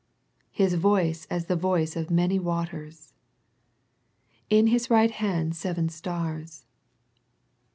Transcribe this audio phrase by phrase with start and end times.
[0.51, 3.13] "His voice as the voice of many waters.""
[4.49, 6.65] In His right hand seven stars."